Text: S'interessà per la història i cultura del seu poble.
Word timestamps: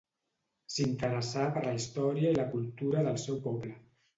S'interessà 0.75 1.45
per 1.57 1.63
la 1.67 1.75
història 1.81 2.33
i 2.39 2.49
cultura 2.57 3.07
del 3.11 3.25
seu 3.27 3.43
poble. 3.49 3.79